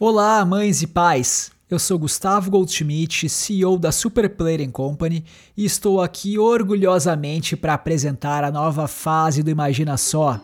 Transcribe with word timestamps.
Olá, 0.00 0.44
mães 0.44 0.80
e 0.80 0.86
pais! 0.86 1.50
Eu 1.68 1.76
sou 1.76 1.98
Gustavo 1.98 2.52
Goldschmidt, 2.52 3.28
CEO 3.28 3.76
da 3.76 3.90
Super 3.90 4.30
Player 4.30 4.70
Company, 4.70 5.24
e 5.56 5.64
estou 5.64 6.00
aqui 6.00 6.38
orgulhosamente 6.38 7.56
para 7.56 7.74
apresentar 7.74 8.44
a 8.44 8.52
nova 8.52 8.86
fase 8.86 9.42
do 9.42 9.50
Imagina 9.50 9.96
Só. 9.96 10.40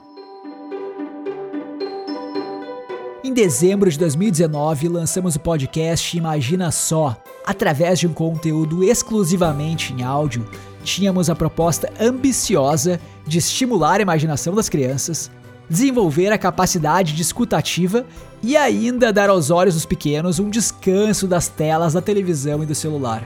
Em 3.22 3.32
dezembro 3.32 3.88
de 3.88 3.96
2019, 3.96 4.88
lançamos 4.88 5.36
o 5.36 5.40
podcast 5.40 6.18
Imagina 6.18 6.72
Só. 6.72 7.16
Através 7.46 8.00
de 8.00 8.08
um 8.08 8.12
conteúdo 8.12 8.82
exclusivamente 8.82 9.92
em 9.92 10.02
áudio, 10.02 10.44
tínhamos 10.82 11.30
a 11.30 11.36
proposta 11.36 11.92
ambiciosa 12.00 13.00
de 13.24 13.38
estimular 13.38 14.00
a 14.00 14.02
imaginação 14.02 14.52
das 14.52 14.68
crianças, 14.68 15.30
desenvolver 15.70 16.32
a 16.32 16.38
capacidade 16.38 17.14
de 17.14 17.22
escutativa 17.22 18.04
e 18.46 18.58
ainda 18.58 19.10
dar 19.10 19.30
aos 19.30 19.50
olhos 19.50 19.72
dos 19.72 19.86
pequenos 19.86 20.38
um 20.38 20.50
descanso 20.50 21.26
das 21.26 21.48
telas 21.48 21.94
da 21.94 22.02
televisão 22.02 22.62
e 22.62 22.66
do 22.66 22.74
celular. 22.74 23.24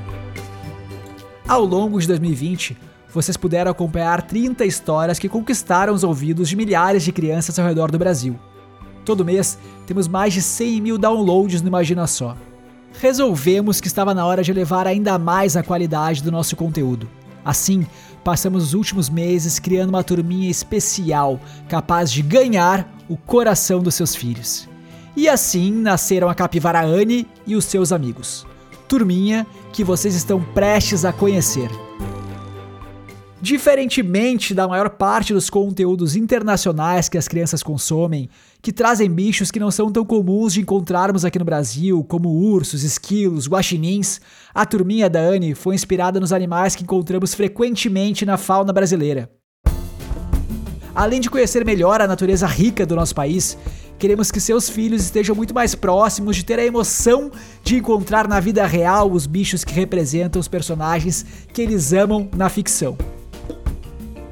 Ao 1.49 1.65
longo 1.65 2.01
de 2.01 2.07
2020, 2.07 2.77
vocês 3.13 3.37
puderam 3.37 3.69
acompanhar 3.69 4.23
30 4.23 4.65
histórias 4.65 5.19
que 5.19 5.29
conquistaram 5.29 5.93
os 5.93 6.05
ouvidos 6.05 6.49
de 6.49 6.55
milhares 6.55 7.03
de 7.03 7.11
crianças 7.11 7.59
ao 7.59 7.67
redor 7.67 7.91
do 7.91 7.99
Brasil. 7.99 8.39
Todo 9.05 9.25
mês 9.25 9.59
temos 9.89 10.07
mais 10.07 10.33
de 10.33 10.41
100 10.41 10.81
mil 10.81 10.97
downloads 10.97 11.63
no 11.63 11.69
Imagina 11.69 12.07
Só. 12.07 12.37
Resolvemos 13.01 13.81
que 13.81 13.89
estava 13.89 14.15
na 14.15 14.25
hora 14.25 14.45
de 14.45 14.53
elevar 14.53 14.87
ainda 14.87 15.19
mais 15.19 15.57
a 15.57 15.65
qualidade 15.65 16.23
do 16.23 16.31
nosso 16.31 16.55
conteúdo. 16.55 17.09
Assim, 17.45 17.85
passamos 18.23 18.63
os 18.63 18.75
últimos 18.75 19.11
meses 19.11 19.59
criando 19.59 19.89
uma 19.89 20.05
turminha 20.05 20.49
especial, 20.49 21.41
capaz 21.69 22.13
de 22.13 22.23
ganhar 22.23 22.89
o 23.09 23.17
coração 23.17 23.81
dos 23.81 23.97
seus 23.97 24.15
filhos. 24.15 24.69
E 25.19 25.29
assim 25.29 25.73
nasceram 25.73 26.29
a 26.29 26.35
capivara 26.35 26.81
Anne 26.81 27.27
e 27.45 27.57
os 27.57 27.65
seus 27.65 27.91
amigos. 27.91 28.47
Turminha 28.87 29.45
que 29.73 29.83
vocês 29.83 30.15
estão 30.15 30.41
prestes 30.41 31.05
a 31.05 31.13
conhecer. 31.13 31.69
Diferentemente 33.43 34.55
da 34.55 34.69
maior 34.69 34.91
parte 34.91 35.35
dos 35.35 35.51
conteúdos 35.51 36.15
internacionais 36.15 37.09
que 37.09 37.19
as 37.19 37.27
crianças 37.27 37.65
consomem, 37.65 38.31
que 38.63 38.73
trazem 38.73 39.11
bichos 39.11 39.51
que 39.51 39.59
não 39.59 39.73
são 39.73 39.91
tão 39.91 40.05
comuns 40.05 40.53
de 40.53 40.61
encontrarmos 40.61 41.25
aqui 41.25 41.41
no 41.41 41.45
Brasil, 41.45 42.05
como 42.05 42.29
ursos, 42.29 42.85
esquilos, 42.85 43.49
guaxinins, 43.49 44.21
a 44.55 44.65
turminha 44.65 45.11
da 45.11 45.19
Anne 45.19 45.53
foi 45.53 45.75
inspirada 45.75 46.21
nos 46.21 46.33
animais 46.33 46.77
que 46.77 46.85
encontramos 46.85 47.35
frequentemente 47.35 48.25
na 48.25 48.37
fauna 48.37 48.73
brasileira. 48.73 49.29
Além 50.95 51.21
de 51.21 51.31
conhecer 51.31 51.65
melhor 51.65 52.01
a 52.01 52.09
natureza 52.09 52.47
rica 52.47 52.85
do 52.85 52.97
nosso 52.97 53.15
país, 53.15 53.57
queremos 53.99 54.31
que 54.31 54.41
seus 54.41 54.69
filhos 54.71 55.03
estejam 55.03 55.35
muito 55.35 55.53
mais 55.53 55.75
próximos 55.75 56.37
de 56.37 56.45
ter 56.45 56.59
a 56.59 56.65
emoção 56.65 57.31
de 57.63 57.77
encontrar 57.77 58.29
na 58.29 58.41
vida 58.41 58.67
real 58.67 59.11
os 59.11 59.27
bichos 59.27 59.65
que 59.65 59.75
representam 59.75 60.41
os 60.41 60.49
personagens 60.49 61.27
que 61.53 61.61
eles 61.61 61.93
amam 61.93 62.29
na 62.35 62.49
ficção. 62.49 62.97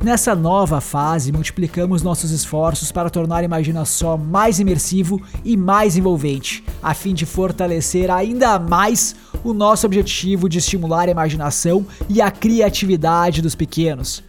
Nessa 0.03 0.37
nova 0.37 0.81
fase, 0.81 1.33
multiplicamos 1.33 2.03
nossos 2.03 2.31
esforços 2.31 2.93
para 2.93 3.11
tornar 3.11 3.43
Imagina 3.43 3.85
Só 3.85 4.17
mais 4.17 4.61
imersivo 4.61 5.21
e 5.45 5.57
mais 5.57 5.97
envolvente, 5.97 6.63
a 6.81 6.95
fim 6.95 7.13
de 7.13 7.27
fortalecer 7.27 8.09
ainda 8.09 8.59
mais 8.59 9.17
o 9.43 9.53
nosso 9.53 9.85
objetivo 9.85 10.49
de 10.49 10.59
estimular 10.59 11.09
a 11.09 11.11
imaginação 11.11 11.85
e 12.09 12.23
a 12.23 12.31
criatividade 12.31 13.43
dos 13.43 13.57
pequenos. 13.57 14.23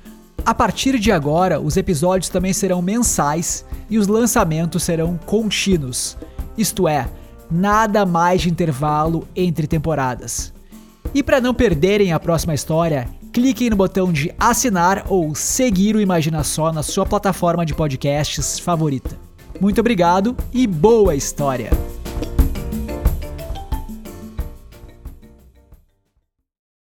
A 0.47 0.53
partir 0.53 0.97
de 0.97 1.11
agora, 1.11 1.59
os 1.59 1.75
episódios 1.75 2.29
também 2.29 2.53
serão 2.53 2.81
mensais 2.81 3.65
e 3.89 3.97
os 3.97 4.07
lançamentos 4.07 4.81
serão 4.81 5.19
contínuos, 5.25 6.17
isto 6.57 6.87
é, 6.87 7.09
nada 7.51 8.05
mais 8.05 8.43
de 8.43 8.49
intervalo 8.49 9.27
entre 9.35 9.67
temporadas. 9.67 10.53
E 11.13 11.21
para 11.21 11.41
não 11.41 11.53
perderem 11.53 12.13
a 12.13 12.19
próxima 12.19 12.53
história, 12.53 13.09
cliquem 13.33 13.69
no 13.69 13.75
botão 13.75 14.09
de 14.09 14.33
assinar 14.39 15.05
ou 15.09 15.35
seguir 15.35 15.97
o 15.97 16.01
Imagina 16.01 16.41
Só 16.45 16.71
na 16.71 16.81
sua 16.81 17.05
plataforma 17.05 17.65
de 17.65 17.75
podcasts 17.75 18.57
favorita. 18.57 19.19
Muito 19.59 19.81
obrigado 19.81 20.33
e 20.53 20.65
boa 20.65 21.13
história! 21.13 21.71